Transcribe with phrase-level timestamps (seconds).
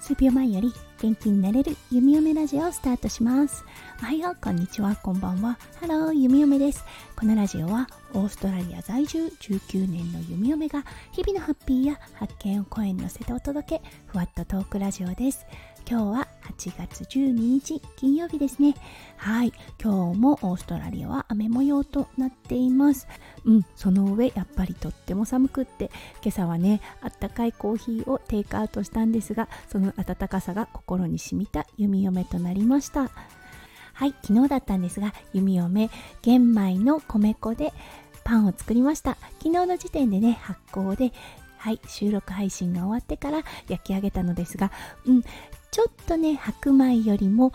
[0.00, 3.64] 数秒前より元気になれる弓嫁ラジオをスタートします。
[4.02, 4.94] おはようこんにちは。
[4.96, 5.58] こんばんは。
[5.80, 6.84] ハロー弓嫁です。
[7.16, 13.82] このラジオはオーストラリア在住19年の弓嫁が日々のハッピーや発見を声に乗せてお届け。
[14.06, 15.46] ふわっとトークラジオです。
[15.88, 18.74] 今日は8月12日金曜日ですね。
[19.16, 19.52] はい。
[19.82, 23.08] 今日もオーストラリアは雨模様となっています。
[23.44, 23.66] うん。
[23.74, 25.90] その上やっぱりとっても寒くって
[26.22, 33.10] 今朝はねあったかいコーヒーをテイクアウトしたんですがその暖かさが心に染みた弓嫁となりました。
[33.94, 34.14] はい。
[34.22, 35.90] 昨日だったんですが弓嫁
[36.22, 37.72] 玄米の米粉で
[38.24, 39.16] パンを作りました。
[39.40, 41.12] 昨日の時点でね発酵で
[41.56, 41.80] はい。
[41.86, 44.72] 収録配信が終わってから焼き上げたのですが
[45.06, 45.22] うん。
[45.72, 47.50] ちょっとね白米よりも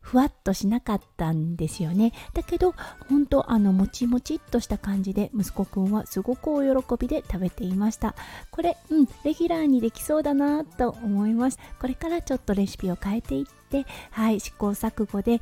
[0.00, 2.12] ふわっとしなかったんですよね。
[2.34, 2.74] だけど
[3.08, 8.16] ほんとあのもちもちっとした感じで息子くんはすごくお喜びで食べていました。
[8.50, 11.58] これうんレギュラーにできそうだなと思います。
[11.80, 15.40] これからちょっとレシピを変えていってはい試行錯誤で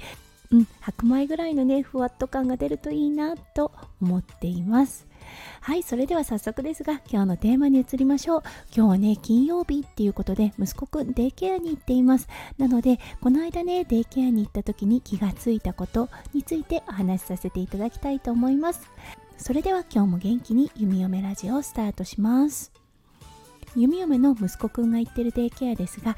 [0.52, 5.06] うん白米ぐらいのねふわっと感が出るといいなと思っています。
[5.60, 8.42] はいそれでは早速ですが今日のテーマに移りましょう。
[8.74, 12.28] 今日はね金曜日っていうことで息子くんデイケアに行っています。
[12.58, 18.90] なのでこの間ねデイケアに行った時に気がついたことについてお話しさせていただきたいと思います。
[19.36, 22.72] それでは今日も元気に弓嫁ラジオをスタートします。
[23.76, 26.16] 弓嫁の息子くんが行ってるデイケアですが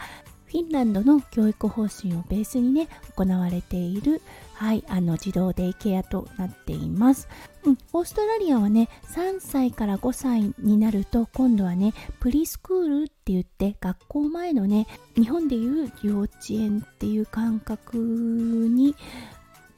[0.52, 2.86] フィンランドの教育方針をベースにね
[3.16, 4.20] 行われている
[4.52, 7.26] はいあの児童デイケアとなっています、
[7.64, 18.94] うん、オーストラリアはね3歳から5歳になると今度はねプリスクールって言って学校前のね日本でいう幼稚園っていう感覚に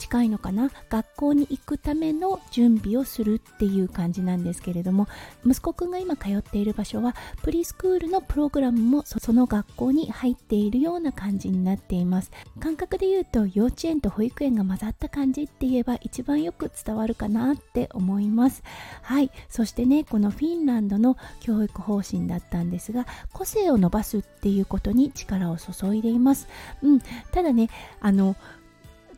[0.04, 0.70] 近いのかな？
[0.90, 5.08] 学校に行くための準備をするっていう感じなんですけれども
[5.46, 12.30] 息子くんが今通っている場所はプリスクールのプログラムもその学校に入っているような感じになっています。
[12.60, 18.62] 感覚で言うと幼稚園と保育園が混ざった感じって言えば一番よく伝わるかなって思います。
[19.00, 19.30] はい。
[19.48, 26.46] そしてねこのフィンランドの教育方針だったんですが個性を伸ばすっていうことに力を注いでいます。
[26.82, 27.00] うん。
[27.32, 27.70] ただね
[28.00, 28.36] あの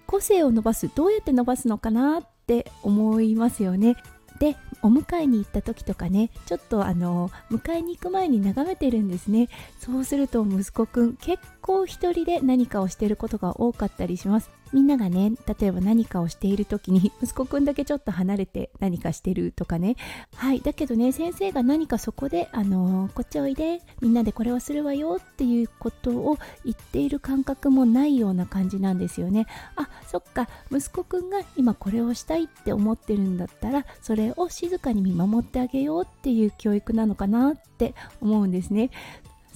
[0.07, 3.97] 個性を伸ばすどうやって伸ばすのかなって思いますよね。
[4.39, 9.49] でお迎えに行った時とかねちょっとあの迎えに行く前に眺めてるんですね
[9.81, 14.51] そうすると息子くん結構一人で何かをしてることが多かったりします。
[14.73, 19.97] みんながね例えば何かをしている時に 息子くんだけちょっと離れて何かしてるとかね。
[20.35, 29.47] はいだけどね先生が何かそこであのー、こっちおいでみんなでこれをするわよっていうことを言っている感覚もないような感じなんですよね。
[29.77, 38.91] あそっか息子くんが今これをしたいって思ってるんだったらそれを静かに見守ってあげようっていう教育なのかなって思うんですね。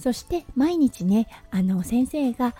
[0.01, 2.55] そして毎日ねあの先生が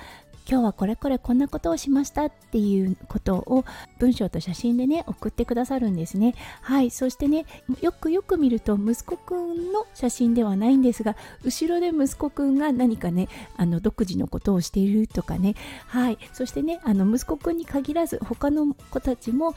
[0.49, 3.63] 今日はこれこれこんなことをしましたっていうことを
[3.99, 6.35] 文章と写真でね送ってくださるんですね。
[6.61, 7.45] はいそしてね
[7.81, 15.55] よくよく見ると息子くんの写真ではないんですが後ろで息子くんが何かねあの独自のことをしているとかね。
[15.87, 19.55] はいそしてねあの息子くんに限らず他の子たちも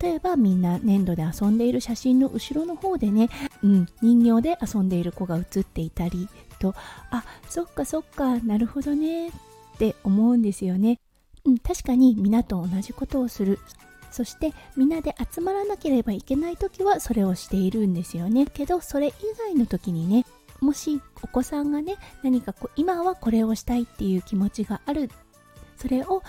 [0.00, 3.30] 例えばみんな粘土で遊んでいる写真の後ろの方でね、
[3.62, 6.74] うん、人形で遊んでいる子が写っていたりと
[7.10, 9.32] あそっかそっかなるほどねっ
[9.78, 10.98] て思うんですよね。
[11.44, 13.58] うん、確かに皆と同じことをする
[14.10, 20.24] そして皆で集まらなければいけない時はそれをしているんですよねけどそれ以外の時にね
[20.60, 25.10] もしお子さんがね何かこう今はこれをしたいっていう気持ちがある
[25.78, 26.20] それを意思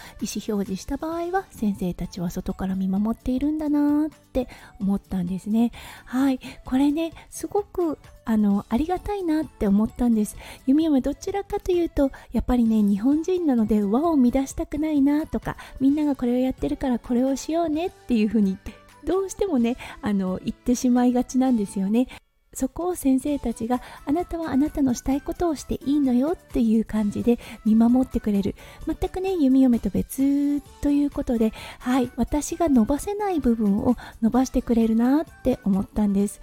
[0.48, 4.48] 表示した場合は先生たちは外から見守っているんだなって
[4.80, 5.72] 思ったんですね。
[6.06, 6.40] はい。
[6.66, 10.38] これねすごくあのありがたいなって思ったんです。
[10.68, 18.58] 弓嫁どちらかというとやっぱりね日本人なので和を乱したくないなとかみんながこれをやってるからこれをしようねっていう風に
[19.04, 22.08] どうしてもねあの言ってしまいがちなんですよね。
[22.54, 28.56] そこを先生たちがあなたはあなたのしたいことをしていいのよっていう感じで見守ってくれる。
[28.86, 36.42] 全くね弓嫁と別ということではい私が伸ばせない部分を伸ばしてくれるなって思ったんです。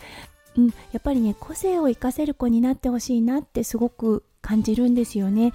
[0.56, 5.52] うん、やっぱりね個性を生かせる子になってほしいなってすごく感じるんですよね。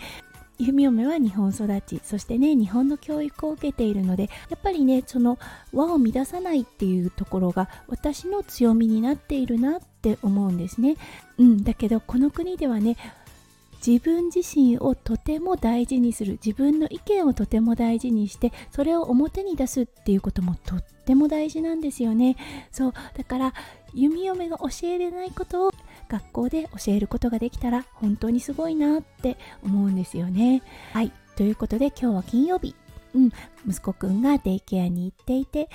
[0.65, 5.39] 弓嫁は日本育ちそしてね日本の教育を受けているのでやっぱりねその
[5.73, 10.97] 和を乱さないっていうところが私の強みになっているなって思うんですね、
[11.37, 12.97] うん、だけどこの国ではね
[13.85, 22.37] 自分自身をとても大事にする自分の意見をとても大事にしてそれを表に出すっていうこともとっても大事なんですよね。
[22.71, 23.53] そうだから
[23.93, 25.71] 弓嫁が教えれないことを
[26.11, 30.61] 学校で教えることができたら本当にすごいなって思うんですよね。
[30.91, 31.11] はい。
[31.37, 32.75] ということで今日は金曜日。
[33.15, 33.29] うん。
[33.67, 35.69] 息子くんがデイケアに行っていて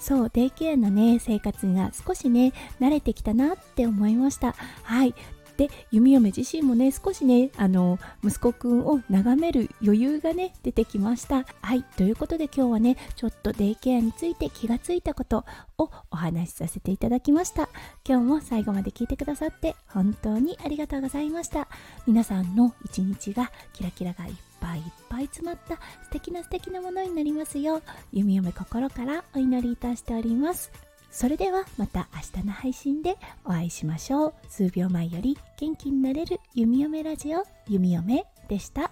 [0.00, 4.54] そうデイケアのね生活が少しね慣れてきたなって思いました。
[4.82, 5.14] はい。
[5.56, 11.44] で弓嫁自身もね少しねあの息子くんを眺める余裕がね出てきました。
[11.60, 15.44] はいということで今日はねちょっとデイケアについて気がついたこと
[15.78, 17.68] をお話しさせていただきました。
[18.06, 21.68] 今日も最後まで聞いてくださって本当にありがとうございました。
[22.06, 27.82] 皆さんの一日がキラキラがいっぱいいっぱい詰まった素敵な素敵なものになりますよう
[28.12, 30.91] 弓嫁心からお祈りいたしております。
[31.12, 34.34] それではまた明日の配信でお会いしましょう。
[34.48, 38.90] 数秒前より元気になれる弓嫁ラジオ弓嫁でした。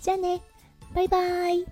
[0.00, 0.40] じゃあね。
[0.94, 1.66] バイバーイ。